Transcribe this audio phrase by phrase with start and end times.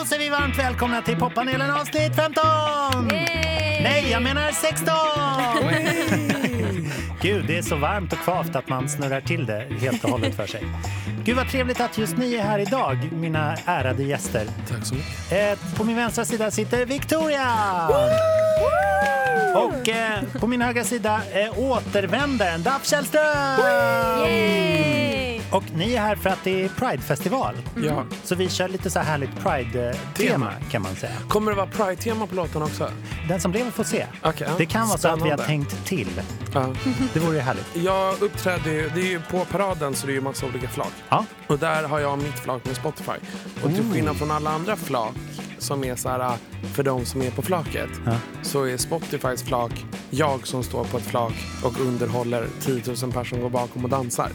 [0.00, 2.44] Då säger vi varmt välkomna till poppanelen avsnitt 15!
[3.82, 4.94] Nej, jag menar 16!
[7.22, 10.34] Gud, det är så varmt och kvavt att man snurrar till det helt och hållet
[10.34, 10.66] för sig.
[11.24, 14.46] Gud vad trevligt att just ni är här idag, mina ärade gäster.
[14.68, 15.32] Tack så mycket.
[15.32, 17.88] Eh, på min vänstra sida sitter Victoria!
[19.54, 23.20] Och eh, på min högra sida eh, återvändaren Daff Källström!
[25.50, 27.54] Och ni är här för att det är Pride-festival.
[27.76, 28.04] Ja.
[28.24, 31.12] Så vi kör lite så här härligt Pride-tema kan man säga.
[31.28, 32.90] Kommer det vara Pride-tema på låten också?
[33.28, 34.06] Den som lever får se.
[34.22, 34.32] Ja.
[34.58, 36.20] Det kan vara så att vi har tänkt till.
[36.54, 36.66] Ja.
[37.14, 37.76] Det vore ju härligt.
[37.76, 40.92] Jag uppträder ju, det är ju på paraden så det är ju massa olika flak.
[41.08, 41.24] Ja.
[41.46, 43.12] Och där har jag mitt flak med Spotify.
[43.64, 45.14] Och till skillnad från alla andra flak
[45.58, 46.36] som är så här
[46.74, 48.12] för de som är på flaket Ja.
[48.42, 51.32] så är Spotifys flak jag som står på ett flak
[51.64, 54.30] och underhåller 10 000 personer som går bakom och dansar.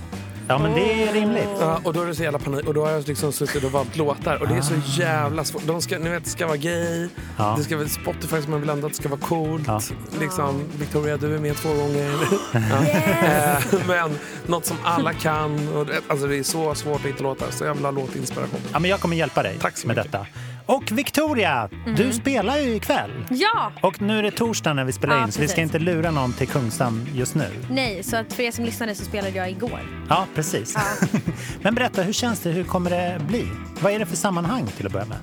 [0.47, 1.49] Ja, men det är rimligt.
[1.59, 2.67] Ja, och då är det så jävla panik.
[2.67, 4.35] Och då har jag liksom suttit och valt låtar.
[4.41, 5.63] Och det är så jävla svårt.
[5.67, 7.09] De ska, ni vet, ska vara gay.
[7.37, 7.55] Ja.
[7.57, 9.63] Det ska vara Spotify som man vill ändå att det ska vara coolt.
[9.67, 9.81] Ja.
[10.19, 12.11] Liksom, Victoria, du är med två gånger.
[12.53, 12.59] Ja.
[12.87, 15.67] Eh, Men något som alla kan.
[15.75, 17.47] Och, alltså, det är så svårt att hitta låtar.
[17.51, 18.59] Så jag vill ha låtinspiration.
[18.73, 20.11] Ja, men jag kommer hjälpa dig Tack så med mycket.
[20.11, 20.25] detta.
[20.65, 23.11] Och Victoria, du spelar ju ikväll.
[23.29, 23.71] Ja!
[23.81, 26.11] Och nu är det torsdag när vi spelar Ja, in, så vi ska inte lura
[26.11, 27.47] någon till Kungsan just nu.
[27.69, 29.79] Nej, så att för er som lyssnade så spelade jag igår.
[30.09, 30.75] Ja, precis.
[30.77, 31.07] Ja.
[31.61, 32.49] Men berätta, hur känns det?
[32.49, 33.47] Hur kommer det bli?
[33.79, 35.17] Vad är det för sammanhang till att börja med?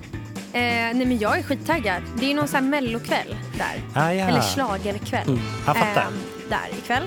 [0.55, 2.01] Eh, nej men jag är skittaggad.
[2.15, 4.01] Det är ju någon sån här mellokväll där.
[4.01, 4.27] Ah, ja.
[4.27, 5.39] Eller schlagerkväll.
[5.65, 6.01] Jag fattar.
[6.01, 7.03] Eh, där ikväll.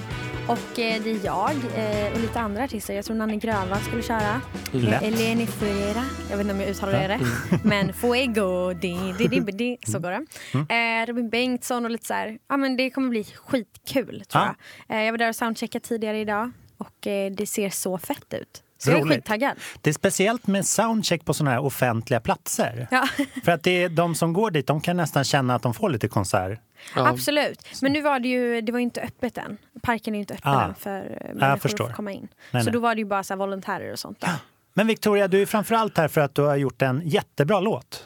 [0.48, 2.94] Och eh, det är jag eh, och lite andra artister.
[2.94, 4.40] Jag tror Nanne Grönvall skulle köra.
[4.72, 5.02] Lätt.
[5.02, 6.04] Eh, Eleni Fuera.
[6.30, 7.20] Jag vet inte om jag uttalar det rätt.
[7.64, 8.72] Men Fuego.
[8.72, 10.26] Di, di, di, di, så går det.
[10.54, 11.06] Mm.
[11.06, 12.38] Robin Bengtsson och lite så här.
[12.48, 14.54] Ja men det kommer bli skitkul tror Ja.
[14.88, 15.04] jag.
[15.06, 16.50] Jag var där och soundcheckade tidigare idag.
[16.78, 16.94] Och
[17.36, 18.62] det ser så fett ut.
[18.86, 19.16] Så jag är Roligt.
[19.16, 19.52] skittaggad.
[19.80, 22.88] Det är speciellt med soundcheck på sådana här offentliga platser.
[22.90, 23.08] Ja.
[23.44, 25.90] För att det är de som går dit, de kan nästan känna att de får
[25.90, 26.60] lite konsert.
[26.96, 27.08] Ja.
[27.08, 27.66] Absolut.
[27.82, 29.56] Men nu var det ju det var ju inte öppet än.
[29.82, 30.64] Parken är ju inte öppen Ah.
[30.64, 32.28] än för eh, människor att komma in.
[32.50, 32.72] Nej, så nej.
[32.72, 34.30] då var det ju bara så här volontärer och sånt där.
[34.74, 38.04] Men Victoria, du är framförallt här för att du har gjort en jättebra låt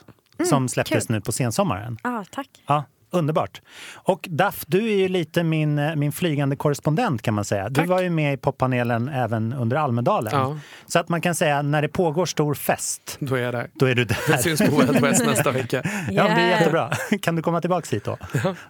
[0.48, 1.14] som släpptes Mm, kul.
[1.16, 1.98] nu på sensommaren.
[2.02, 2.48] Ah, tack.
[2.66, 3.60] Ja, underbart.
[3.94, 7.68] Och Daff, du är ju lite min, eh, min flygande korrespondent kan man säga.
[7.68, 7.88] Du Tack.
[7.88, 10.32] var ju med i poppanelen även under Almedalen.
[10.34, 10.58] Ja.
[10.86, 13.70] Så att man kan säga när det pågår stor fest, Då är jag där.
[13.74, 14.36] då är du Det där.
[14.36, 15.82] syns på Wild West nästa vecka.
[16.10, 16.60] Ja, men det är Yeah.
[16.60, 16.90] jättebra.
[17.22, 18.16] Kan du komma tillbaka hit då?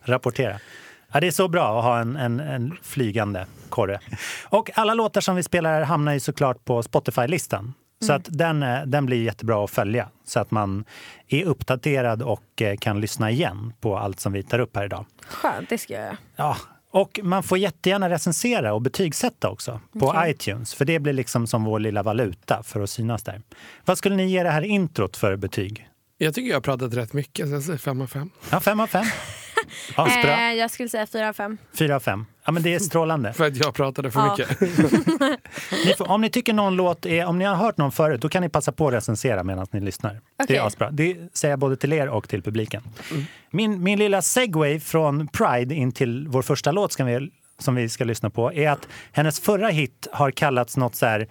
[0.03, 0.59] Rapportera.
[1.13, 4.01] Ja, det är så bra att ha en, en, en flygande korre.
[4.45, 7.75] Och alla låtar som vi spelar här hamnar ju såklart på Spotify-listan.
[8.05, 8.17] Så mm.
[8.21, 10.85] att den, eh, den blir jättebra att följa så att man
[11.29, 15.07] är uppdaterad och eh, kan lyssna igen på allt som vi tar upp här idag.
[15.29, 16.17] Skönt, det ska jag göra.
[16.37, 16.57] Ja,
[16.91, 20.31] och man får jättegärna recensera och betygsätta också på okay.
[20.31, 23.43] iTunes, för det blir liksom som vår lilla valuta för att synas där.
[23.85, 25.89] Vad skulle ni ge det här introt för betyg?
[26.19, 28.31] Jag tycker jag har pratat rätt mycket, så jag säger 5 av 5.
[28.51, 29.07] Ja, 5 av 5.
[30.25, 31.59] Eh, jag skulle säga fyra av fem.
[31.75, 32.27] Fyra av fem.
[32.45, 33.33] Ja, men det är strålande.
[33.33, 34.37] För att jag pratade för Ja.
[34.39, 34.61] mycket.
[35.87, 38.29] Ni får, om ni tycker någon låt är, om ni har hört någon förut, då
[38.29, 40.13] kan ni passa på att recensera medan ni lyssnar.
[40.13, 40.57] Det Okej.
[40.57, 40.91] är asbra.
[40.91, 42.83] Det säger jag både till er och till publiken.
[43.51, 47.89] Min, min lilla segway från Pride in till vår första låt ska vi, som vi
[47.89, 51.29] ska lyssna på är att hennes förra hit har kallats något så här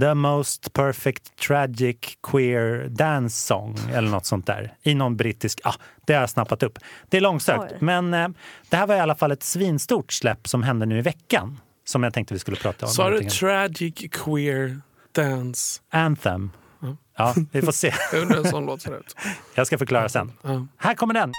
[0.00, 4.74] The most perfect tragic queer dance song eller något sånt där.
[4.82, 5.74] I någon brittisk, ah,
[6.06, 6.78] det har jag snappat upp.
[7.08, 7.78] Det är långsökt, Oj.
[7.80, 8.28] men eh,
[8.70, 11.60] det här var i alla fall ett svinstort släpp som hände nu i veckan.
[11.84, 12.92] Som jag tänkte vi skulle prata om.
[12.92, 14.80] Sa du tragic queer
[15.12, 15.80] dance?
[15.90, 16.50] Anthem.
[17.18, 17.94] Ja, vi får se.
[18.12, 19.16] Jag undrar hur en sån låt ser ut.
[19.54, 20.32] Jag ska förklara sen.
[20.42, 20.66] Ja.
[20.76, 21.32] Här kommer den.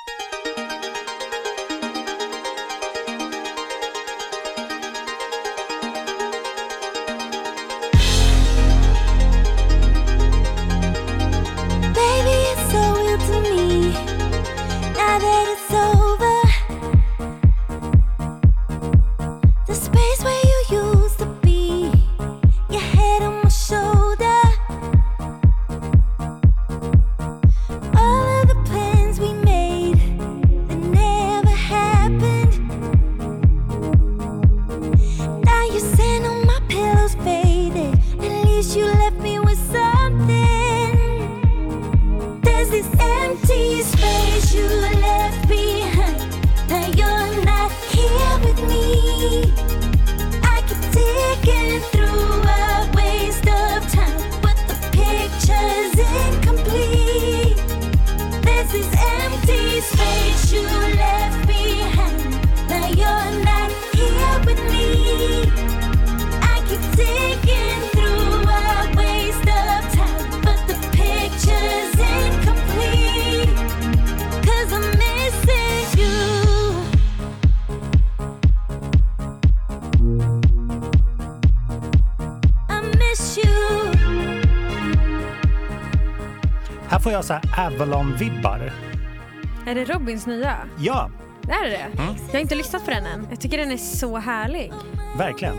[87.18, 88.72] Jag så här Avalon-vibbar.
[89.68, 90.56] Är det Robins nya?
[90.80, 91.10] Ja,
[91.50, 92.02] Är det det?
[92.02, 92.16] Mm.
[92.28, 93.28] Jag har inte lyssnat på den än.
[93.30, 94.72] Jag tycker den är så härlig.
[95.18, 95.56] verkligen.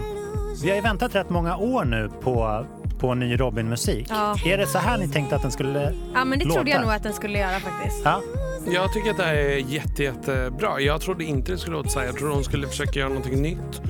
[0.63, 2.67] Vi har ju väntat rätt många år nu på,
[3.01, 4.07] på ny Robin-musik.
[4.11, 4.37] Ja.
[4.47, 6.55] Är det så här ni tänkte att den skulle Ja, men det låta?
[6.55, 8.01] trodde jag nog att den skulle göra faktiskt.
[8.05, 8.21] Ja,
[8.67, 10.81] Jag tycker att det här är jätte, jättebra.
[10.81, 12.07] Jag trodde inte det skulle låta så här.
[12.07, 13.81] Jag trodde hon skulle försöka göra någonting nytt.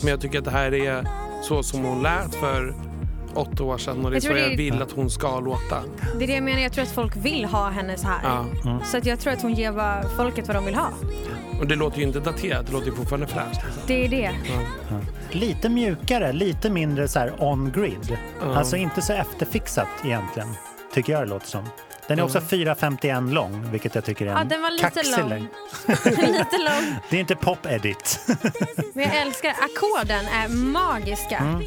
[0.00, 1.06] Men jag tycker att det här är
[1.42, 2.74] så som hon lät för
[3.36, 5.40] åtta år sedan och det är Jag så tror jag det- vill att hon ska
[5.40, 5.82] låta.
[6.18, 6.60] Det är det jag menar.
[6.60, 8.20] Jag tror att folk vill ha henne så här.
[8.64, 8.78] Ja.
[8.84, 10.88] Så att jag tror att hon ger vad folket vad de vill ha.
[11.60, 13.54] Och det låter ju inte daterat, det låter ju fortfarande fräscht.
[13.64, 13.82] Liksom.
[13.86, 14.30] Det är det.
[15.30, 18.18] lite mjukare, lite mindre så här on-grid.
[18.40, 18.56] Ja.
[18.56, 20.48] Alltså inte så efterfixat egentligen,
[20.94, 21.64] tycker jag det låter som.
[22.08, 25.18] Den är också 4.51 lång, vilket jag tycker är en Ja, den var lite kaxig
[25.20, 25.30] lång.
[26.32, 26.98] Lite lång.
[27.10, 28.20] Det är inte pop-edit.
[28.94, 31.36] Men jag älskar ackorden är magiska.
[31.38, 31.62] Mm.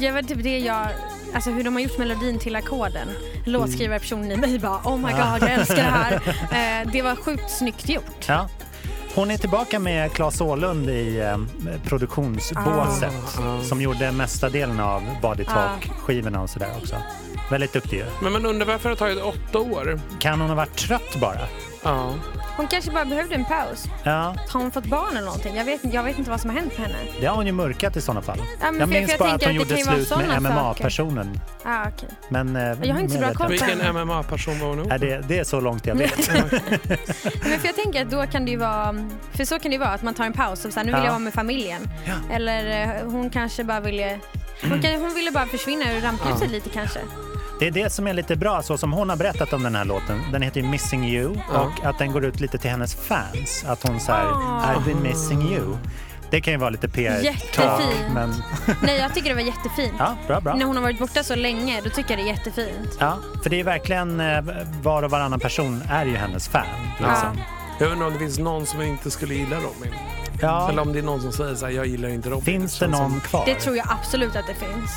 [0.00, 0.86] Det var typ det jag...
[1.34, 3.08] Alltså hur de har gjort melodin till ackorden.
[3.44, 6.20] Låtskrivarpersonen i mig bara oh my god jag älskar det här.
[6.82, 8.24] Eh, det var sjukt snyggt gjort.
[8.28, 8.48] Ja.
[9.14, 11.36] Hon är tillbaka med Claes Åhlund i eh,
[11.84, 13.62] produktionsbåset Ah.
[13.62, 16.96] som gjorde mesta delen av Body Talk-skivorna och sådär också.
[17.50, 18.04] Väldigt duktig ju.
[18.22, 20.00] Men man undrar varför det har tagit åtta år.
[20.20, 21.38] Kan hon ha varit trött bara?
[21.82, 22.14] Ja.
[22.56, 23.84] Hon kanske bara behövde en paus.
[24.04, 25.56] Ja, Har hon fått barn eller någonting?
[25.56, 26.98] Jag vet, jag vet inte vad som har hänt med henne.
[27.20, 28.38] det har hon ju mörkat i sådana fall.
[28.60, 29.96] Ja, men jag för- minns jag bara att hon att det gjorde kan ju vara
[29.96, 31.40] slut med MMA-personen.
[31.64, 32.08] Ah, okej.
[32.28, 33.50] Men, eh, Jag har inte så bra koll på.
[33.52, 36.28] Vilken MMA-person var hon ihop Nej, det, det är så långt jag vet.
[37.42, 38.94] Men för jag tänker att då kan det ju vara,
[39.32, 40.92] för så kan det ju vara att man tar en paus och så här, nu
[40.92, 41.04] vill Ja.
[41.04, 41.90] jag vara med familjen.
[42.06, 42.34] Ja.
[42.34, 44.18] Eller eh, hon kanske bara ville,
[44.70, 46.48] hon, kan, hon ville bara försvinna ur rampljuset Ja.
[46.52, 47.00] lite kanske.
[47.58, 49.84] Det är det som är lite bra, så som hon har berättat om den här
[49.84, 50.20] låten.
[50.32, 51.60] Den heter ju Missing You Ja.
[51.60, 53.64] och att den går ut lite till hennes fans.
[53.68, 54.74] Att hon säger Ah.
[54.74, 55.76] I've been missing you.
[56.30, 58.14] Det kan ju vara lite PR-talk, Jättefint.
[58.14, 58.34] men
[58.82, 59.92] Nej jag tycker det var jättefint.
[59.98, 60.54] ja, bra, bra.
[60.54, 62.96] När hon har varit borta så länge, då tycker jag det är jättefint.
[63.00, 64.40] Ja, för det är verkligen eh,
[64.82, 66.66] var och varannan person är ju hennes fan.
[66.98, 67.38] Liksom.
[67.80, 69.94] Jag undrar om det finns någon som inte skulle gilla Robin.
[70.40, 70.68] Ja.
[70.70, 72.44] Eller om det är någon som säger så här, jag gillar inte Robin.
[72.44, 73.42] Finns det känns någon som- kvar?
[73.46, 74.90] Det tror jag absolut att det finns.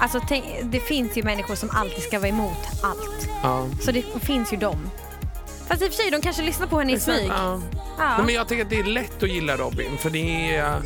[0.00, 3.28] Alltså tänk, det finns ju människor som alltid ska vara emot allt.
[3.42, 3.66] Ja.
[3.80, 4.90] Så det finns ju dem.
[5.68, 7.26] Fast i och för sig, de kanske lyssnar på henne i smyg.
[7.28, 7.60] Ja.
[7.98, 8.16] Ja.
[8.16, 9.98] Nej, men jag tycker att det är lätt att gilla Robin.
[9.98, 10.82] För det är,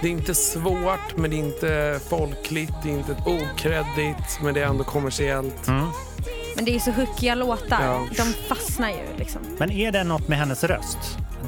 [0.00, 2.72] det är inte svårt, men det är inte folkligt.
[2.82, 5.68] Det är inte okreddigt, men det är ändå kommersiellt.
[5.68, 5.86] Mm.
[6.56, 7.84] Men det är så hookiga låtar.
[7.84, 8.06] Ja.
[8.16, 9.40] De fastnar ju liksom.
[9.58, 10.98] Men är det något med hennes röst?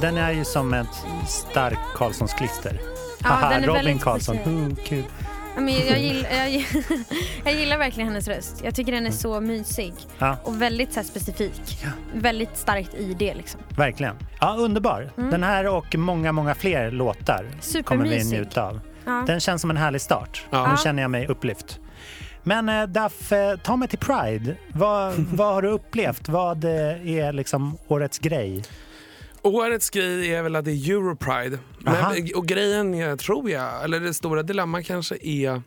[0.00, 2.81] Den är ju som ett starkt Karlssons klister.
[3.19, 4.35] Ja, Haha, den är Robin väldigt Karlsson.
[4.37, 4.69] speciell.
[4.69, 5.05] Who, kul.
[5.55, 6.65] Ja, Men jag, gillar, jag,
[7.45, 8.61] jag gillar verkligen hennes röst.
[8.65, 9.95] Jag tycker den är så mysig.
[10.19, 10.37] Ja.
[10.45, 11.85] Och väldigt så här, specifik.
[12.15, 13.61] Väldigt starkt i det liksom.
[13.77, 14.17] Verkligen.
[14.41, 15.11] Ja, underbar.
[15.17, 17.47] Den här och många, många fler låtar
[17.85, 18.81] kommer vi njuta av.
[19.05, 19.25] Ja.
[19.27, 20.45] Den känns som en härlig start.
[20.51, 20.71] Ja.
[20.71, 21.81] Nu känner jag mig upplyft.
[22.43, 24.56] Men eh, Daff, eh, ta mig till Pride.
[24.73, 26.29] Vad, vad har du upplevt?
[26.29, 28.62] Vad eh, är liksom årets grej?
[29.43, 31.59] Årets grej är väl att det är Europride.
[31.84, 35.62] Men, och grejen är, tror jag, eller det stora dilemmat kanske är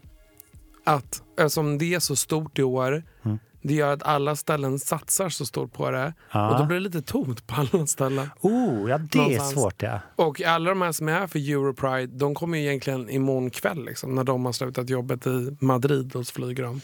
[0.84, 3.40] att eftersom det är så stort i år, Mm.
[3.62, 6.14] det gör att alla ställen satsar så stort på det.
[6.32, 6.50] Ja.
[6.52, 8.30] Och då blir det lite tomt på alla ställen.
[8.42, 9.52] Oh, ja det är Någonstans.
[9.52, 10.00] svårt ja.
[10.16, 13.86] Och alla de här som är här för Europride, de kommer ju egentligen imorgon kväll
[13.86, 16.82] liksom, när de har slutat jobbet i Madrid och så flyger de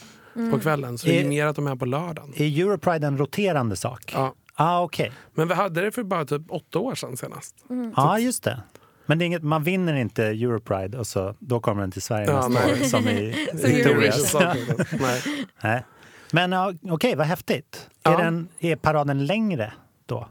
[0.52, 0.98] på kvällen.
[0.98, 2.34] Så det är Är- mer att de är här på lördagen.
[2.36, 4.12] Är Europride en roterande sak?
[4.16, 4.34] Ja.
[4.56, 5.12] ah, okej.
[5.34, 7.56] Men vi hade det för bara typ åtta år sedan senast.
[7.96, 8.64] Ja, just det.
[9.06, 12.28] Men det är inget, man vinner inte Europride och så, då kommer den till Sverige
[12.28, 14.34] Ja, nästa år som i Victorias.
[14.92, 15.22] Nej.
[15.62, 15.84] Nej.
[16.32, 16.54] Men
[16.90, 17.90] okej, vad häftigt.
[18.04, 18.20] Ja.
[18.20, 19.74] Är, den, är paraden längre
[20.06, 20.28] då?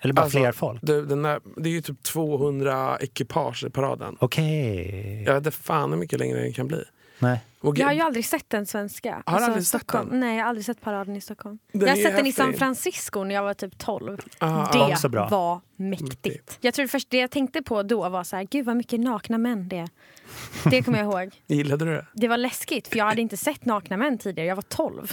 [0.00, 0.80] Eller bara Alltså, fler folk?
[0.82, 4.16] Den där, det är ju typ 200 ekipage i paraden.
[4.20, 5.22] Okej.
[5.26, 6.84] Jag vet inte fan hur mycket längre den kan bli.
[7.18, 7.40] Nej.
[7.60, 9.14] Och Jag har ju aldrig sett den svenska.
[9.14, 10.10] Alltså, Har du aldrig sett Stockholm.
[10.10, 10.20] den?
[10.20, 11.58] Nej, jag har aldrig sett paraden i Stockholm.
[11.72, 12.34] Den jag har sett den i häftig.
[12.34, 14.18] San Francisco när jag var typ 12.
[14.38, 15.28] Ah, det också bra.
[15.28, 16.58] var mäktigt.
[16.60, 19.00] Jag tror det, först, det jag tänkte på då var så här, gud vad mycket
[19.00, 19.88] nakna män det är.
[20.70, 21.34] Det kommer jag ihåg.
[21.46, 22.06] Gillade du det?
[22.14, 24.48] Det var läskigt för jag hade inte sett nakna män tidigare.
[24.48, 25.10] Jag var 12.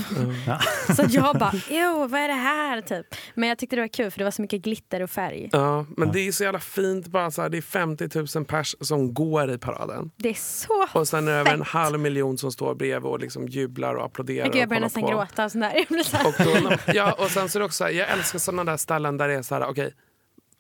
[0.47, 0.59] Ja.
[0.95, 2.81] Så jag bara, ew, vad är det här?
[2.81, 3.05] Typ.
[3.33, 5.49] Men jag tyckte det var kul för det var så mycket glitter och färg.
[5.51, 7.07] Ja, men det är så jävla fint.
[7.07, 10.11] Bara så här, det är 50 000 pers som går i paraden.
[10.15, 13.19] Det är så Och sen är det över en halv miljon som står bredvid och
[13.19, 14.51] liksom jublar och applåderar.
[14.55, 15.09] Jag och börjar nästan på.
[15.09, 15.45] gråta.
[15.45, 15.73] Och sån där.
[15.75, 16.27] Jag blir så här.
[16.27, 19.33] Och, då, ja, och sen så är också jag älskar sådana där ställen där det
[19.33, 19.93] är så här, okej,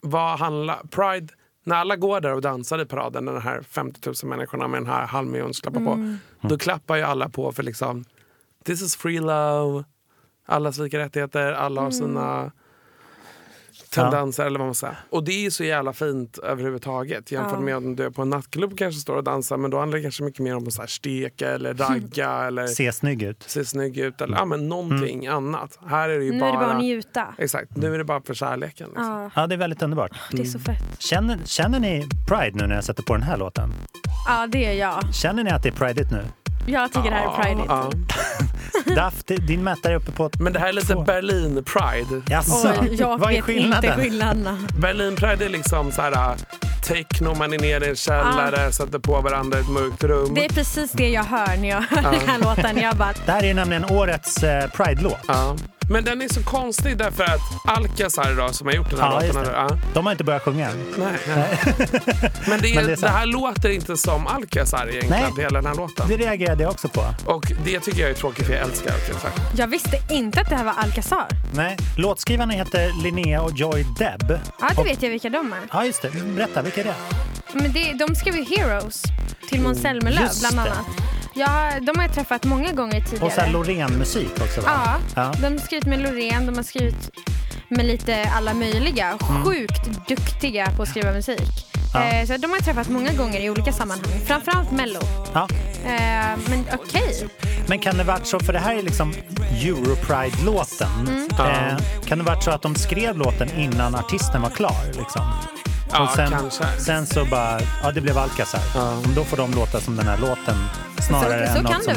[0.01, 4.15] vad handlar, Pride, när alla går där och dansar i paraden, den här 50 000
[4.23, 5.05] människorna med den här
[5.61, 6.17] klappar Mm.
[6.41, 8.05] på, då klappar ju alla på för liksom,
[8.65, 9.83] this is free love,
[10.45, 12.51] allas lika rättigheter, alla har sina
[14.01, 14.97] tendenser eller vad man säger.
[15.09, 17.59] Och det är så jävla fint överhuvudtaget jämfört Ja.
[17.59, 19.97] med om du är på en nattklubb och kanske står och dansar men då handlar
[19.97, 23.43] det kanske mycket mer om att så här steka eller ragga eller Se snygg ut.
[23.47, 25.79] se snygg ut eller ja, men någonting annat.
[25.87, 26.49] Här är det ju Nu bara...
[26.49, 27.27] är det bara att njuta.
[27.37, 28.87] Exakt, nu är det bara för kärleken.
[28.87, 29.05] Liksom.
[29.05, 30.11] Ja, Ja, det är väldigt underbart.
[30.31, 30.83] det är så fett.
[30.99, 33.73] Känner, känner ni Pride nu när jag sätter på den här låten?
[34.27, 35.13] Ja, det är jag.
[35.15, 36.23] Känner ni att det är pridigt nu?
[36.65, 37.65] Jag tycker det här är pridigt.
[37.69, 37.89] Ja.
[38.95, 40.29] Daff, din mätare är uppe på...
[40.39, 41.03] Men det här är lite Två.
[41.03, 42.21] Berlin Pride.
[42.29, 43.91] Jaså, Oj, jag vad är vet skillnaden?
[43.91, 44.57] inte skillnaderna.
[44.79, 46.35] Berlin Pride är liksom så här äh,
[46.83, 50.33] techno, man är nere i en källare, sätter på varandra i ett mörkt rum.
[50.33, 52.77] Det är precis det jag hör när jag hör den här låten.
[52.77, 55.19] Jag bara, Det här är nämligen årets eh, Pride-låt.
[55.27, 55.55] Ja.
[55.89, 59.27] Men den är så konstig därför att Alcazar då, som har gjort den här Ja,
[59.27, 59.43] låten.
[59.43, 59.51] det.
[59.51, 59.69] Ja.
[59.93, 60.85] De har inte börjat sjunga än.
[60.97, 61.59] Nej, nej.
[62.47, 65.43] Men, det, är, Men det är det, här låter inte som Alcazar egentligen, Nej.
[65.43, 66.07] hela den här låten.
[66.07, 67.05] Det reagerade jag också på.
[67.25, 69.31] Och det tycker jag är tråkigt för jag älskar Alcazar.
[69.57, 71.27] jag visste inte att det här var Alcazar.
[71.53, 71.77] Nej.
[71.97, 74.39] Låtskrivarna heter Linnea och Joy Deb.
[74.59, 75.59] Ja, det Och- vet jag vilka de är.
[75.71, 76.09] Ja, just det.
[76.35, 76.95] Berätta, vilka är det?
[77.53, 79.03] Men det, de skrev ju Heroes
[79.49, 80.73] till Måns Zelmerlöw Just bland det.
[81.37, 83.45] Ja, de har jag träffat många gånger tidigare.
[83.45, 84.67] Och Loreen-musik också, va?
[84.85, 85.33] Ja, Ja.
[85.41, 87.09] de har skrivit med Loreen, de har skrivit
[87.69, 89.17] med lite alla möjliga.
[89.45, 91.65] Sjukt duktiga på att skriva musik.
[91.93, 92.03] Ja.
[92.03, 94.19] Eh, så de har jag träffat många gånger i olika sammanhang.
[94.27, 94.99] Framförallt Mello.
[95.33, 95.47] Ja.
[95.85, 97.27] Eh, men okej.
[97.67, 99.13] Men kan det varit så, för det här är liksom
[99.63, 100.87] Europride-låten.
[101.07, 101.27] Mm.
[101.31, 104.85] Eh, kan det varit så att de skrev låten innan artisten var klar?
[104.85, 105.21] Liksom?
[105.91, 106.63] Ja, och sen, kanske.
[106.79, 108.61] sen så bara, ja det blev Alcazar.
[108.75, 108.97] Ja.
[109.15, 110.55] Då får de låta som den här låten
[111.07, 111.93] snarare Så- så än något som...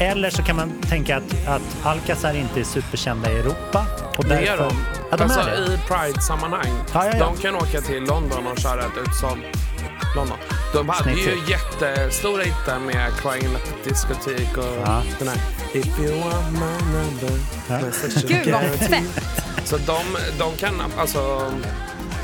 [0.00, 3.86] Eller så kan man tänka att, att Alcazar inte är superkända i Europa.
[4.16, 4.76] Och Det är därför- de.
[5.10, 5.74] Ja, de alltså är det.
[5.74, 6.72] i Pride-sammanhang.
[6.94, 7.24] Ja, ja, ja.
[7.24, 9.40] De kan åka till London och köra ett utsålt
[10.16, 10.36] London.
[10.72, 11.48] De hade Snyggt ju gjort.
[11.48, 15.02] jättestora hittar med Crying the diskotek och Ja.
[15.18, 15.38] den här
[15.72, 17.78] If you want my number Ja.
[18.28, 19.24] Gud vad fett.
[19.64, 20.02] Så de,
[20.38, 21.52] de kan, alltså,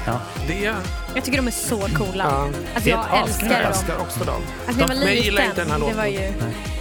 [0.07, 0.21] Ja.
[0.47, 1.04] det...
[1.15, 2.25] Jag tycker de är så coola.
[2.25, 2.43] Ja.
[2.45, 3.67] Alltså, Det jag älskar Jag dem.
[3.73, 4.43] älskar också dem.
[4.67, 5.97] Alltså, när jag var Men jag gillar liten, inte den här det låten.
[5.97, 6.33] var ju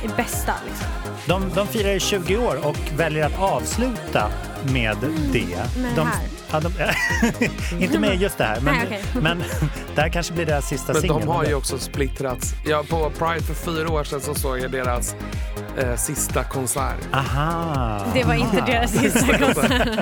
[0.07, 0.53] det bästa.
[0.67, 0.87] Liksom.
[1.27, 4.29] De, de firar 20 år och väljer att avsluta
[4.63, 4.97] med
[5.31, 5.45] det.
[5.77, 6.27] med de, det här.
[6.51, 9.03] Ja, de, inte med just det här, men, Nej, okej.
[9.21, 9.43] men
[9.95, 11.19] det här kanske blir deras sista Men singel.
[11.19, 12.51] de har ju också splittrats.
[12.65, 15.15] Ja, på Pride för fyra år sedan så såg jag deras
[15.77, 16.95] eh, sista konsert.
[17.13, 18.01] Aha!
[18.13, 19.99] Det var inte deras sista konsert.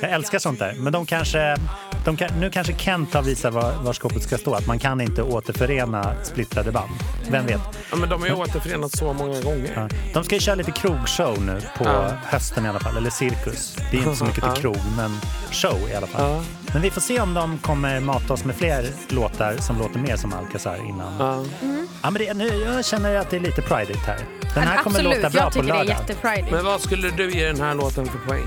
[0.00, 0.74] Jag älskar sånt där.
[0.78, 1.56] Men de kanske,
[2.04, 4.54] de kan, nu kanske Kent har visat var, var skåpet ska stå.
[4.54, 6.90] Att man kan inte återförena splittrade band.
[7.30, 7.60] Vem vet?
[7.90, 9.72] Ja, men de har ju återförenats så många gånger.
[9.74, 9.88] Ja.
[10.14, 12.10] De ska ju köra lite krogshow nu på Ja.
[12.24, 12.96] hösten i alla fall.
[12.96, 13.76] Eller cirkus.
[13.90, 14.60] Det är inte så mycket till Ja.
[14.60, 15.20] krog, men
[15.52, 16.30] show i alla fall.
[16.30, 16.42] Ja.
[16.72, 20.16] Men vi får se om de kommer mata oss med fler låtar som låter mer
[20.16, 21.12] som Alcazar innan.
[21.18, 21.44] Ja.
[22.02, 22.10] Ja.
[22.10, 24.18] men det, nu, jag känner att det är lite pridigt här.
[24.54, 25.96] Den här kommer Absolut, låta bra jag på tycker det är lördag.
[26.08, 26.50] jättepridigt.
[26.52, 28.46] Men vad skulle du ge den här låten för poäng?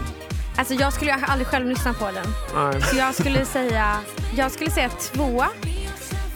[0.58, 2.26] Alltså jag skulle aldrig själv lyssna på den.
[2.56, 2.82] Nej.
[2.82, 3.98] Så jag skulle säga,
[4.38, 5.44] jag skulle säga två.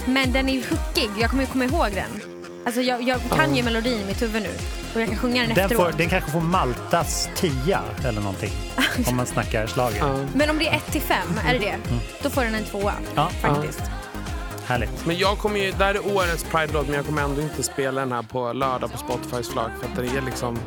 [0.05, 2.21] Men den är ju hookig, jag kommer ju komma ihåg den.
[2.65, 4.49] Alltså jag, jag kan ju melodin i mitt huvud nu.
[4.95, 5.91] Och jag kan sjunga den, Den, efteråt.
[5.91, 8.51] får, den kanske får Maltas tia eller någonting.
[9.07, 9.97] om man snackar slager.
[9.99, 10.15] Ja.
[10.33, 11.69] Men om det är 1 till 5, är det det?
[11.69, 11.99] Mm.
[12.23, 12.93] Då får den en tvåa.
[13.15, 13.81] Ja, Faktiskt.
[14.65, 15.05] härligt.
[15.05, 18.01] Men jag kommer ju, det här är årets Pride-låt men jag kommer ändå inte spela
[18.01, 20.59] den här på lördag på Spotifys flagg för att det är liksom...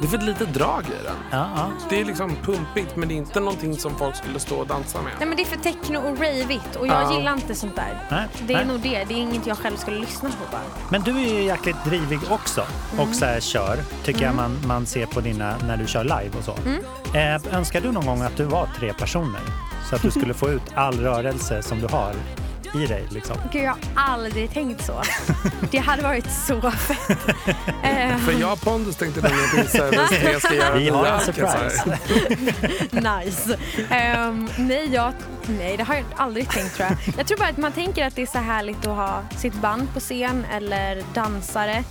[0.00, 1.16] Det är för ett litet drag i den.
[1.30, 1.68] Ja, ja.
[1.90, 5.02] Det är liksom pumpigt men det är inte någonting som folk skulle stå och dansa
[5.02, 5.12] med.
[5.18, 7.16] Nej men det är för techno och ravigt och jag Ja.
[7.16, 7.98] gillar inte sånt där.
[8.10, 8.66] Nej, Det är nej.
[8.66, 10.60] nog det, det är inget jag själv skulle lyssna på bara.
[10.90, 13.08] Men du är ju jäkligt drivig också Mm.
[13.08, 16.30] och så här kör, tycker jag man, man ser på dina, när du kör live
[16.38, 16.54] och så.
[16.66, 17.44] Mm.
[17.44, 19.40] Eh, önskar du någon gång att du var tre personer?
[19.90, 22.12] Så att du skulle få ut all rörelse som du har
[22.74, 23.36] i dig liksom.
[23.52, 25.02] Gud jag har aldrig tänkt så.
[25.70, 27.18] Det hade varit så fett.
[28.24, 31.98] För jag och Pondus tänkte nog att vi tre ska göra Vi har en surprise.
[32.90, 33.58] Nice.
[33.90, 35.12] Ehm, nej, jag,
[35.58, 37.14] nej, det har jag aldrig tänkt tror jag.
[37.18, 39.94] Jag tror bara att man tänker att det är så härligt att ha sitt band
[39.94, 41.84] på scen eller dansare.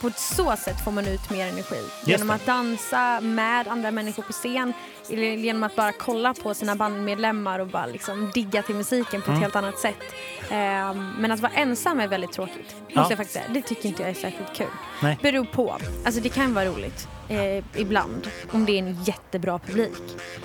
[0.00, 1.82] På så sätt får man ut mer energi.
[2.04, 4.72] Genom att dansa med andra människor på scen
[5.10, 9.32] eller genom att bara kolla på sina bandmedlemmar och bara liksom digga till musiken på
[9.32, 9.96] ett helt annat sätt.
[10.50, 12.74] Ehm, men att vara ensam är väldigt tråkigt.
[12.80, 13.06] Måste Ja.
[13.10, 13.44] jag faktiskt säga.
[13.48, 14.66] Det tycker inte jag är särskilt kul.
[15.02, 15.18] Nej.
[15.22, 15.76] Beror på.
[16.04, 20.02] Alltså det kan vara roligt eh, ibland om det är en jättebra publik.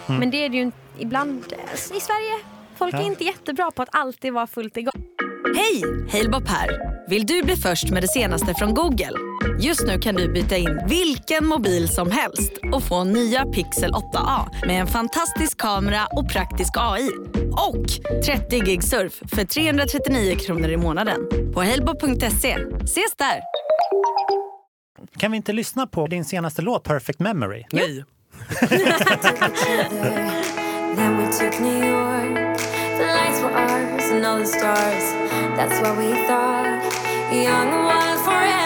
[0.07, 2.33] Men det är det ju ibland eh, i Sverige.
[2.77, 5.03] Folk är inte jättebra på att alltid vara fullt igång.
[5.55, 5.83] Hej!
[6.11, 6.69] Halebop här.
[7.09, 9.11] Vill du bli först med det senaste från Google?
[9.59, 14.65] Just nu kan du byta in vilken mobil som helst och få nya Pixel 8A
[14.67, 17.09] med en fantastisk kamera och praktisk AI.
[17.51, 17.85] Och
[18.25, 21.21] 30 gig surf för 339 kronor i månaden
[21.53, 22.57] på halebop.se.
[22.83, 23.41] Ses där!
[25.17, 27.63] Kan vi inte lyssna på din senaste låt Perfect Memory?
[27.71, 28.05] Nej.
[32.97, 35.05] The lights were ours and all the stars.
[35.55, 36.81] That's what we thought.
[37.31, 38.56] Young and wild forever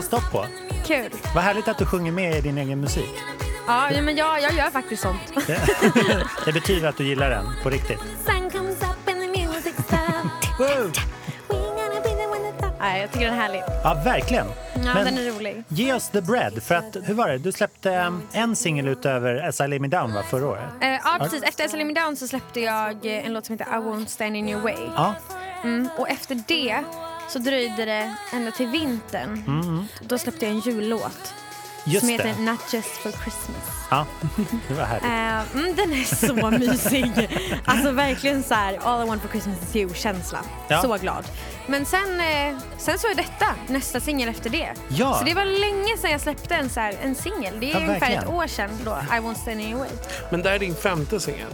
[0.00, 0.32] Det tack.
[0.32, 0.86] går inte att få stopp på.
[0.86, 1.10] Kul.
[1.34, 3.10] Vad härligt att du sjunger med i din egen musik.
[3.66, 5.20] Ja, ja, men jag, jag gör faktiskt sånt.
[6.44, 8.00] Det betyder att du gillar den på riktigt.
[8.26, 10.58] Sun comes up and the music stops.
[10.58, 10.92] Wow.
[12.80, 13.62] Nej, jag tycker den är härlig.
[13.84, 14.46] Ja, verkligen.
[14.74, 15.64] Ja, Men- den är rolig.
[15.68, 16.62] Ge oss the bread.
[16.62, 17.38] För att, hur var det?
[17.38, 20.64] Du släppte um, en singel utöver As I Lay Me Down va, förra året?
[20.80, 21.42] Eh, ja, precis.
[21.42, 24.36] Efter SLM Me Down så släppte jag eh, en låt som heter I won't stand
[24.36, 24.76] in your way.
[24.96, 25.14] Ja.
[25.64, 26.82] Mm, och efter det
[27.28, 29.88] så dröjde det ända till vintern.
[30.00, 31.34] Då släppte jag en jullåt
[31.86, 32.42] Just som heter det.
[32.42, 33.64] Not just for Christmas.
[33.90, 34.06] Ja,
[34.68, 35.54] det var härligt.
[35.54, 37.28] Mm, den är så mysig.
[37.64, 40.38] Alltså verkligen så här, all I want for Christmas is you-känsla.
[40.68, 40.82] Ja.
[40.82, 41.24] Så glad.
[41.66, 44.72] Men sen, eh, sen så är detta nästa singel efter det.
[44.88, 45.14] Ja.
[45.18, 47.60] Så det var länge sedan jag släppte en, så här, en singel.
[47.60, 48.22] Det är Ja, ungefär verkligen.
[48.24, 49.90] ett år sedan då, I won't stand in your way.
[50.30, 51.48] Men det är din femte singel?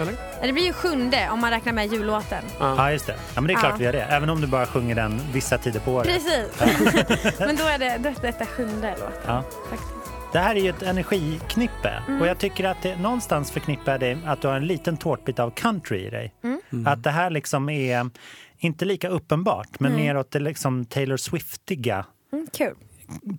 [0.00, 0.14] Eller?
[0.42, 2.44] Det blir ju sjunde om man räknar med jullåten.
[2.58, 3.12] Ja, just det.
[3.34, 3.76] Ja, men det är klart Ja.
[3.78, 4.02] vi gör det.
[4.02, 6.06] Även om du bara sjunger den vissa tider på året.
[6.08, 7.38] Precis.
[7.38, 9.42] Men då är det då är detta sjunde låten Ja.
[9.70, 9.90] faktiskt.
[10.32, 12.20] Det här är ju ett energiknippe Mm.
[12.20, 15.50] och jag tycker att det någonstans förknippar det att du har en liten tårtbit av
[15.50, 16.34] country i dig.
[16.44, 16.86] Mm.
[16.86, 18.10] Att det här liksom är
[18.58, 22.74] inte lika uppenbart men mer åt det liksom Taylor Swiftiga Mm, kul.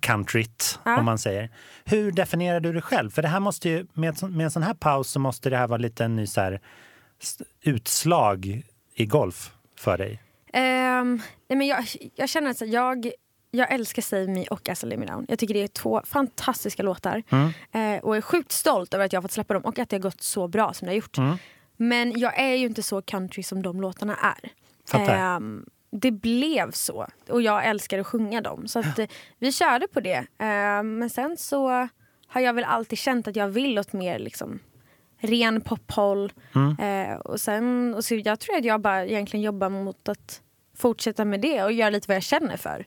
[0.00, 0.98] Countryt Ja.
[0.98, 1.50] om man säger.
[1.84, 3.10] Hur definierar du det själv?
[3.10, 5.66] För det här måste ju, med, med en sån här paus så måste det här
[5.68, 6.60] vara lite en ny så här,
[7.62, 8.62] utslag
[8.94, 10.22] i golf för dig.
[10.52, 11.84] Ehm, nej men jag,
[12.14, 13.10] jag känner att jag,
[13.50, 15.26] jag älskar Save Me och As I Lay Me Down.
[15.28, 17.22] Jag tycker det är två fantastiska låtar.
[17.72, 19.96] Eh, och är sjukt stolt över att jag har fått släppa dem och att det
[19.96, 21.16] har gått så bra som det har gjort.
[21.76, 24.50] Men jag är ju inte så country som de låtarna är.
[24.90, 25.40] Fattar.
[26.00, 27.06] Det blev så.
[27.28, 28.68] Och jag älskar att sjunga dem.
[28.68, 29.06] Så att, eh,
[29.38, 30.26] vi körde på det.
[30.38, 31.88] Ehm, men sen så
[32.26, 34.58] har jag väl alltid känt att jag vill åt mer liksom,
[35.18, 36.32] ren pophåll.
[36.78, 40.40] Eh, och sen, och så jag tror att jag bara egentligen jobbar mot att
[40.76, 42.86] fortsätta med det och göra lite vad jag känner för.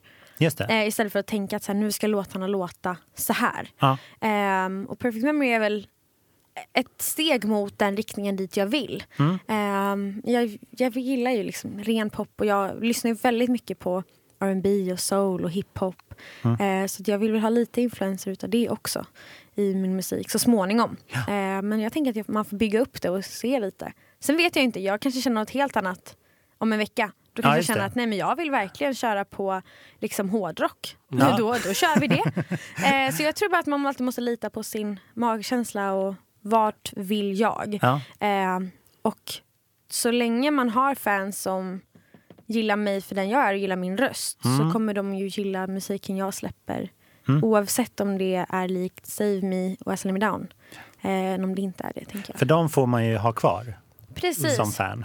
[0.70, 3.70] Eh, istället för att tänka att så här, nu ska låtarna låta så här.
[3.78, 3.98] Ja.
[4.20, 5.86] Ehm, och Perfect Memory är väl
[6.72, 9.04] ett steg mot den riktningen dit jag vill.
[9.48, 14.02] Ehm, jag, jag gillar ju liksom ren pop och jag lyssnar ju väldigt mycket på
[14.40, 16.14] R&B och soul och hiphop.
[16.60, 19.06] Eh, så jag vill väl ha lite influenser utav det också
[19.54, 20.96] i min musik så småningom.
[21.12, 23.92] Eh, men jag tänker att jag- man får bygga upp det och se lite.
[24.20, 26.16] Sen vet jag inte, jag kanske känner något helt annat
[26.58, 27.12] om en vecka.
[27.32, 29.62] Då kanske jag just känner att nej, men jag vill verkligen köra på
[29.98, 30.96] liksom hårdrock.
[31.08, 31.36] Ja.
[31.38, 32.22] Då, då kör vi det.
[33.06, 36.92] eh, så jag tror bara att man alltid måste lita på sin magkänsla och vart
[36.96, 37.78] vill jag.
[37.82, 38.00] Ja.
[38.26, 38.58] Eh,
[39.02, 39.32] och
[39.90, 41.80] så länge man har fans som
[42.46, 44.58] gillar mig för den jag är och gillar min röst Mm.
[44.58, 46.90] så kommer de ju gilla musiken jag släpper.
[47.42, 50.46] Oavsett om det är likt Save Me och As Me Down.
[51.02, 52.38] Eh, än om det inte är det, tänker jag.
[52.38, 53.78] För de får man ju ha kvar
[54.14, 54.56] Precis.
[54.56, 55.04] som fan.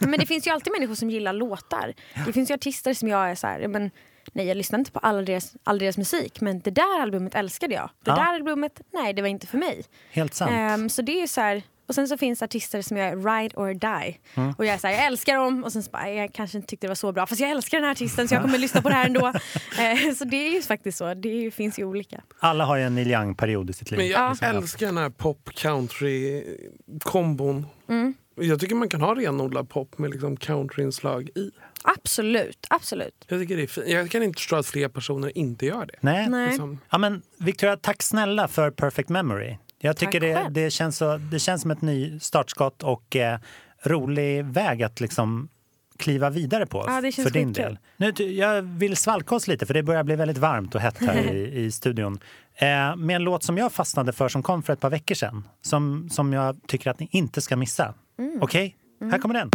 [0.00, 1.92] Men det finns ju alltid människor som gillar låtar.
[2.26, 3.90] Det finns ju artister som jag är så här, men,
[4.32, 7.74] nej jag lyssnar inte på all deras, all deras musik men det där albumet älskade
[7.74, 7.90] jag.
[8.04, 8.14] Det Ja.
[8.16, 9.84] där albumet, nej det var inte för mig.
[10.10, 10.50] Helt sant.
[10.54, 13.56] Ehm, så det är så här, Och sen så finns artister som jag är ride
[13.56, 14.18] or die.
[14.34, 14.54] Mm.
[14.58, 16.68] Och jag är så här, jag älskar dem och sen så bara, jag kanske inte
[16.68, 18.82] tyckte det var så bra fast jag älskar den här artisten så jag kommer lyssna
[18.82, 19.26] på det här ändå.
[19.78, 22.20] Eh, så det är ju faktiskt så, det ju, finns ju olika.
[22.38, 23.98] Alla har ju en Neil Young-period i sitt liv.
[23.98, 24.46] Men jag Ja.
[24.48, 27.66] älskar den här pop-country-kombon.
[27.88, 28.14] Mm.
[28.34, 31.50] Jag tycker man kan ha renodlad pop med liksom countryinslag i.
[31.82, 33.24] Absolut, absolut.
[33.28, 33.90] Jag tycker det.
[33.90, 35.94] Jag kan inte förstå att fler personer inte gör det.
[36.00, 36.28] Nej.
[36.28, 36.48] Nej.
[36.48, 36.78] Liksom.
[36.90, 39.56] Ja, men Victoria, tack snälla för Perfect Memory.
[39.78, 43.38] Jag tycker det, det, känns så, det känns som ett ny startskott och eh,
[43.82, 45.48] rolig väg att liksom
[45.96, 47.78] kliva vidare på Ja, för din del.
[47.96, 51.32] Nu, jag vill svalka oss lite för det börjar bli väldigt varmt och hett här
[51.32, 52.20] i, i studion.
[52.54, 55.48] Eh, med en låt som jag fastnade för som kom för ett par veckor sedan.
[55.62, 57.94] Som, som jag tycker att ni inte ska missa.
[58.18, 58.38] Mm.
[58.42, 58.76] Okej?
[59.10, 59.50] Här kommer den.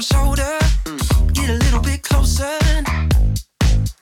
[0.00, 0.58] One hand on my shoulder,
[1.34, 2.58] get a little bit closer.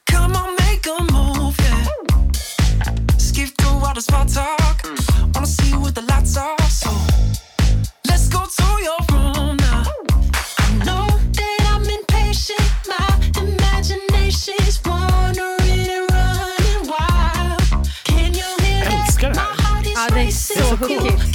[0.07, 1.87] Come on, make a move, yeah.
[3.17, 4.87] Skip through all the small talk.
[5.35, 6.91] Wanna see what the lights are, so
[8.07, 9.85] let's go to your room now.
[10.59, 13.09] I know that I'm impatient, my
[13.43, 17.61] imagination's wandering and running wild.
[18.05, 19.09] Can you hear that?
[19.09, 19.57] Älskar det här.
[19.57, 21.28] My heart is Ja, det er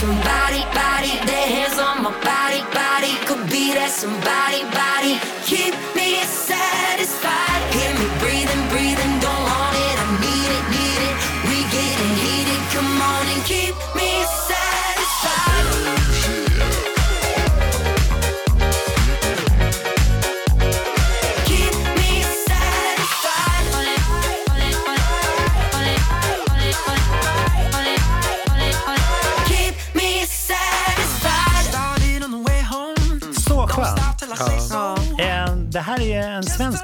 [0.00, 3.12] somebody, body, their hands on my body, body.
[3.26, 5.16] Could be that somebody, body.
[5.48, 7.45] Keep me satisfied.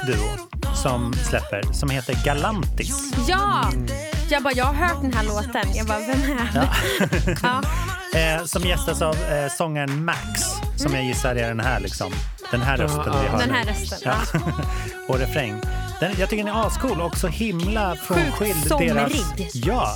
[0.06, 0.30] Duo
[0.74, 3.12] som släpper som heter Galantis.
[3.28, 3.70] Ja!
[4.30, 5.74] Jag bara, jag har hört den här låten.
[5.74, 7.36] Jag bara, vem är det?
[7.42, 7.62] Ja.
[8.14, 10.40] Eh, som gästas av eh, sångaren Max,
[10.76, 12.12] som jag gissar är den här liksom.
[12.50, 13.54] Den här rösten vi har Den nu.
[13.54, 13.98] här rösten.
[14.04, 14.14] Ja.
[15.08, 15.60] Och refräng.
[16.00, 19.12] Den, jag tycker den är ascool och så himla frånskild deras...
[19.54, 19.88] Ja,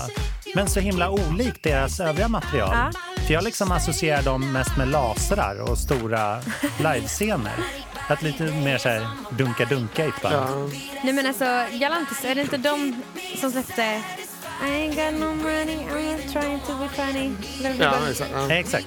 [0.55, 2.71] men så himla olik deras övriga material.
[2.73, 2.91] Ja.
[3.27, 6.39] För jag liksom associerar dem mest med lasrar och stora
[6.79, 7.53] livescener.
[8.09, 10.35] Att lite mer så här dunka-dunka i ett band.
[10.35, 10.79] Ja.
[11.03, 13.03] Nej men alltså, Galantis, är det inte de
[13.41, 14.03] som släppte
[14.63, 17.33] I ain't got no money, I'm trying to be funny?
[17.81, 18.31] Ja, exakt.
[18.35, 18.51] Ja.
[18.55, 18.87] Exakt.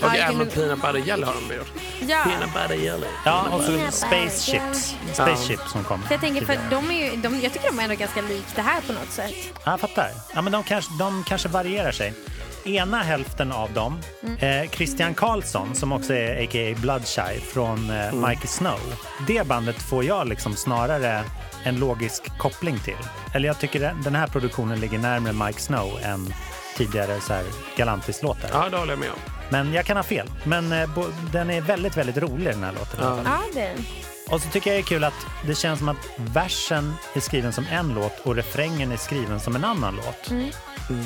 [0.00, 1.72] Ja, Och vilken även Peanut Butter Jelly har de gjort.
[2.00, 3.06] Ja, Peanut Butter Jelly.
[3.24, 4.94] Ja, och så Spaceships.
[5.12, 6.02] Spaceship som kom.
[6.02, 8.44] för jag tänker för de är ju, de, jag tycker de är ändå ganska lik
[8.54, 9.32] det här på något sätt.
[9.64, 10.10] Ja, jag fattar.
[10.34, 12.14] Ja, men de, kanske, de kanske varierar sig.
[12.66, 13.98] Ena hälften av dem,
[14.40, 16.74] eh, Christian Karlsson som också är a.k.a.
[16.80, 18.80] Bloodshy från eh, Mikey Snow.
[19.26, 21.22] Det bandet får jag liksom snarare
[21.64, 22.96] en logisk koppling till.
[23.34, 26.34] Eller jag tycker den- den här produktionen ligger närmare Mike Snow än
[26.76, 27.44] tidigare så här
[27.76, 28.50] Galantis-låtar.
[28.52, 29.18] Ja, det håller jag med om.
[29.50, 30.30] Men jag kan ha fel.
[30.44, 33.00] Men eh, bo, den är väldigt, väldigt rolig den här låten.
[33.00, 33.20] fall.
[33.24, 33.74] Ja, det.
[34.30, 37.52] Och så tycker jag det är kul att det känns som att versen är skriven
[37.52, 40.30] som en låt och refrängen är skriven som en annan låt.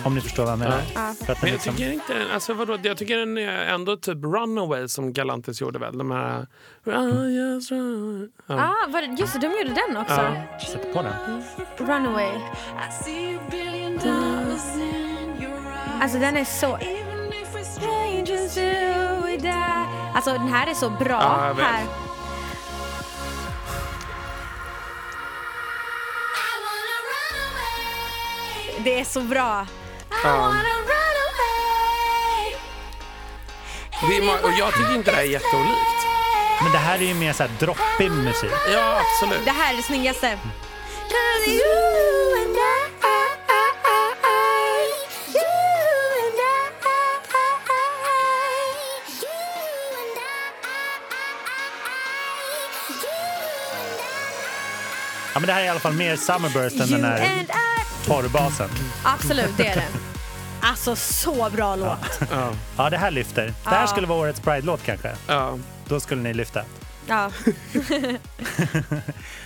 [0.05, 0.83] Om ni förstår vad jag menar.
[0.95, 1.15] Ja.
[1.27, 4.25] För att Men jag liksom, tycker inte alltså vadå, jag tycker den är ändå typ
[4.25, 5.99] Runaway som Galantis gjorde väl.
[5.99, 6.47] De här...
[6.85, 8.31] Run, yes, run.
[8.47, 8.55] Ja.
[8.55, 10.15] Ah, var det, just det, de gjorde den också.
[10.15, 10.59] Ja.
[10.67, 11.43] sätter på den.
[11.89, 12.33] Runaway.
[16.03, 16.79] Alltså den är så...
[20.15, 21.21] Alltså den här är så bra.
[21.21, 22.10] Ja, här.
[28.85, 29.67] Det är så bra.
[30.25, 30.55] Ja.
[34.09, 36.01] Det är, ma- och jag tycker inte det här är jätteolikt.
[36.63, 38.51] Men det här är ju mer så här droppig musik.
[38.73, 39.45] Ja, absolut.
[39.45, 40.39] Det här är det snyggaste.
[55.35, 57.47] Ja, men det här är i alla fall mer Summerburst än den här
[58.11, 58.69] torrbasen.
[59.03, 59.87] Absolut, det är det.
[60.63, 62.21] Alltså så bra låt.
[62.31, 62.51] Ja.
[62.77, 63.47] Ja, det här lyfter.
[63.65, 63.87] Det här Ja.
[63.87, 65.13] skulle vara årets Pride-låt kanske.
[65.27, 65.59] Ja.
[65.89, 66.63] Då skulle ni lyfta.
[67.07, 67.31] Ja.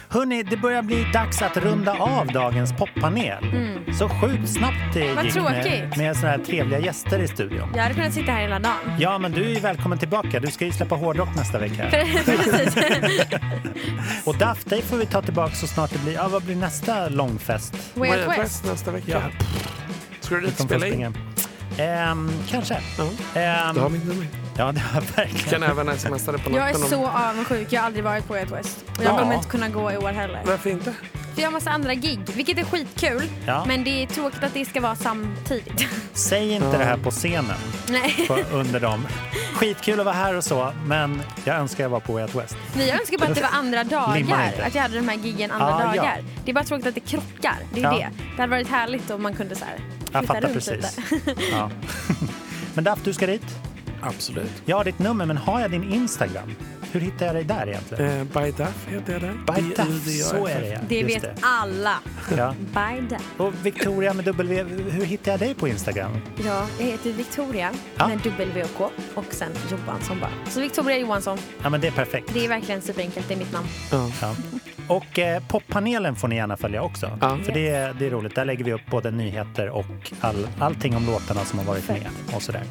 [0.09, 3.45] Hörni, det börjar bli dags att runda av dagens poppanel.
[3.99, 5.17] Så sjukt snabbt det Mm.
[5.17, 5.97] Vad gick med, tråkigt.
[5.97, 7.69] med såna här trevliga gäster i studion.
[7.75, 8.75] Jag hade kunnat sitta här hela dagen.
[8.99, 10.40] Ja, men du är ju välkommen tillbaka.
[10.40, 11.87] Du ska ju släppa hårdrock nästa vecka.
[12.25, 12.77] Precis.
[14.25, 16.14] Och Daft Day får vi ta tillbaka så snart det blir...
[16.14, 17.75] Ja, vad blir nästa långfest?
[17.95, 18.38] Way Out West.
[18.40, 19.11] West nästa vecka.
[19.11, 19.47] Ja.
[20.21, 21.14] Ska du dit och Som spela in?
[21.79, 22.77] Ehm, kanske.
[22.99, 23.05] Ja.
[23.40, 24.27] Ehm, Du har mitt nummer.
[24.57, 25.61] Ja, det var verkligen.
[25.61, 26.88] Kan även smsa det på Jag är natten.
[26.88, 27.67] så avundsjuk.
[27.73, 28.85] Jag har aldrig varit på Way Out West.
[28.99, 29.19] Och jag Ja.
[29.19, 30.43] kommer inte kunna gå i år heller.
[30.47, 30.93] Varför inte?
[31.35, 33.23] För jag har massa andra gig, vilket är skitkul.
[33.47, 33.64] Ja.
[33.67, 35.87] Men det är tråkigt att det ska vara samtidigt.
[36.12, 37.57] Säg inte det här på scenen
[37.88, 38.25] Nej.
[38.29, 39.07] på, under dem.
[39.55, 42.57] Skitkul att vara här och så, men jag önskar jag var på Way Out West.
[42.77, 44.17] Nej, jag önskar bara att det var andra dagar.
[44.17, 44.64] inte.
[44.67, 46.03] Att jag hade de här giggen andra Ah, ja.
[46.03, 46.25] dagar.
[46.45, 47.57] Det är bara tråkigt att det krockar.
[47.75, 47.90] Det är Ja.
[47.93, 48.11] det.
[48.37, 49.75] Det hade varit härligt om man kunde så här
[50.12, 50.99] Jag flytta fattar runt precis.
[51.27, 51.35] lite.
[51.53, 51.71] Ja.
[52.75, 53.43] Men Daff, du ska dit?
[54.07, 54.62] Absolut.
[54.64, 56.55] Jag har ditt nummer, men har jag din Instagram?
[56.93, 58.19] Hur hittar jag dig där egentligen?
[58.21, 59.55] Eh, By Duff heter jag där.
[59.55, 60.79] By Duff, så är det ja.
[60.88, 61.35] Det Just vet det.
[61.40, 61.95] alla.
[62.37, 62.55] Ja.
[62.59, 63.23] By that.
[63.37, 66.11] Och Victoria med W, hur hittar jag dig på Instagram?
[66.47, 68.09] Ja, jag heter Victoria Ja.
[68.09, 70.51] med W och K och sen Johansson bara.
[70.51, 72.31] Så Victoria Johansson, Ja, men det är perfekt.
[72.35, 73.67] det är verkligen superenkelt, det är mitt namn.
[73.93, 74.11] Ja.
[74.21, 74.35] Ja.
[74.88, 77.19] Och eh, poppanelen får ni gärna följa också.
[77.21, 77.38] Ja.
[77.45, 78.35] För det, är- det är roligt.
[78.35, 79.87] Där lägger vi upp både nyheter och
[80.21, 82.07] all, allting om låtarna som har varit med.
[82.35, 82.62] Och sådär.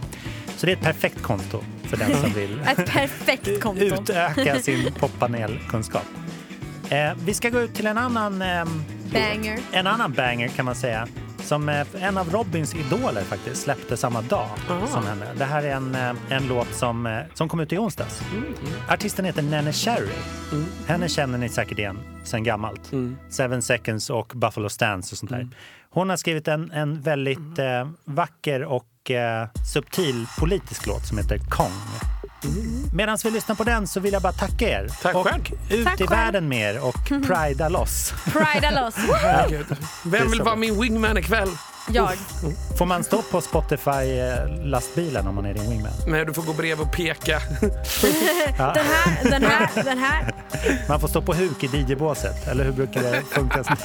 [0.63, 3.83] Så det är ett perfekt konto för den som vill Ett perfekt konto.
[3.83, 6.05] utöka sin poppanelkunskap.
[6.89, 9.59] Eh, vi ska gå ut till en annan, ehm, Banger.
[9.71, 11.07] en annan banger kan man säga.
[11.39, 14.87] Som eh, en av Robins idoler faktiskt släppte samma dag Ah.
[14.87, 15.25] som henne.
[15.37, 18.21] Det här är en, eh, en låt som, eh, som kom ut i onsdags.
[18.31, 18.43] Mm,
[18.89, 20.09] Artisten heter Nene Cherry.
[20.87, 22.91] Henne känner ni säkert igen sen gammalt.
[22.91, 23.17] Mm.
[23.29, 25.47] Seven Seconds och Buffalo Stance och sånt där.
[25.89, 27.81] Hon har skrivit en, en väldigt Mm.
[27.81, 31.71] eh, vacker och eh, subtil politisk låt som heter Kong.
[32.93, 34.79] Medan vi lyssnar på den så vill jag bara tacka er.
[34.79, 34.91] Mm.
[35.01, 35.43] Tack och själv.
[35.69, 36.09] ut Tack i själv.
[36.09, 38.13] världen med er och prida loss.
[38.25, 38.95] Pride loss.
[40.03, 41.49] Vem vill vara min wingman ikväll?
[41.91, 42.11] Jag.
[42.77, 45.91] Får man stå på Spotify-lastbilen om man är din wingman?
[46.07, 47.41] Nej, du får gå bredvid och peka.
[48.57, 50.33] Den här, den här, den här.
[50.89, 53.63] Man får stå på huk i DJ-båset, eller hur brukar det funka?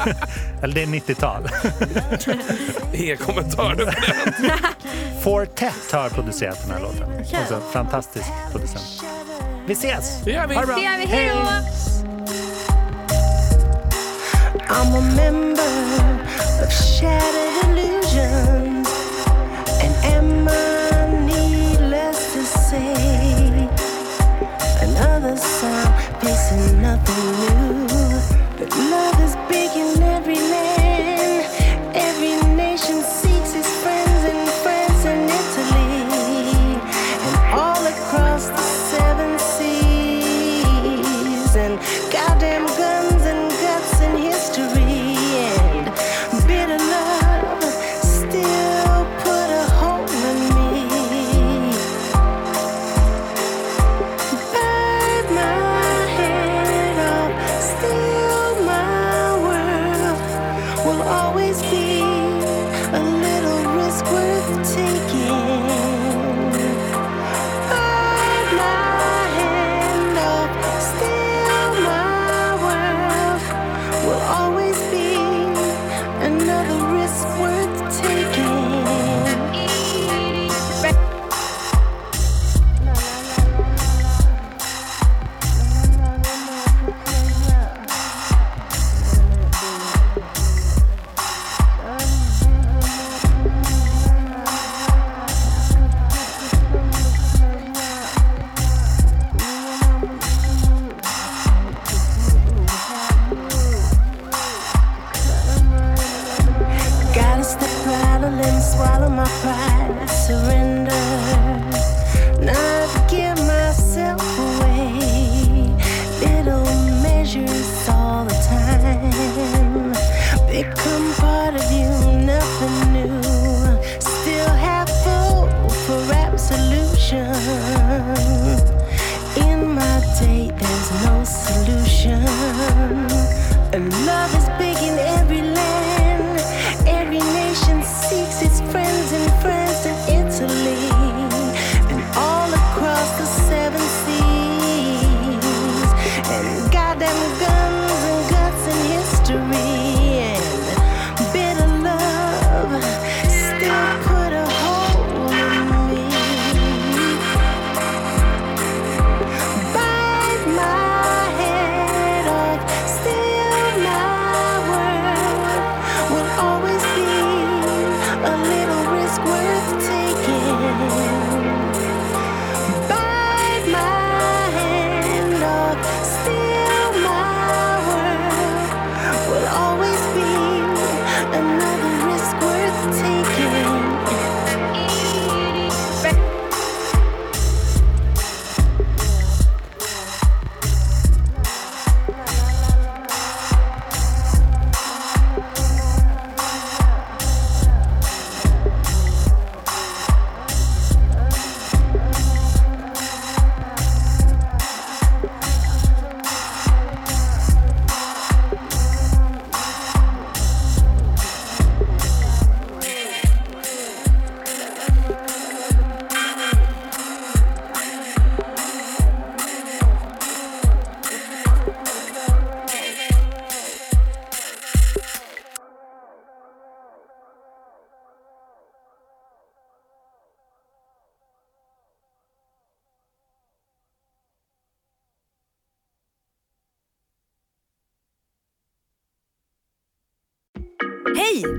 [0.62, 1.48] eller det är 90-tal.
[2.92, 4.58] Inga kommentarer på det.
[5.22, 7.20] Fortet har producerat den här låten.
[7.20, 9.04] Också fantastisk producent.
[9.66, 10.22] Vi ses!
[10.24, 10.54] Det gör vi.
[10.54, 10.76] Ha det bra.
[10.76, 11.06] Det gör vi.
[11.06, 12.07] Hej då!
[14.70, 15.62] I'm a member
[16.62, 18.88] of shattered illusions,
[19.80, 23.68] and am I needless to say?
[24.82, 27.86] Another sound facing nothing new.
[28.58, 29.70] But love is big